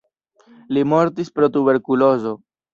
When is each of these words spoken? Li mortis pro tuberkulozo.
Li 0.77 0.85
mortis 0.95 1.31
pro 1.37 1.53
tuberkulozo. 1.59 2.37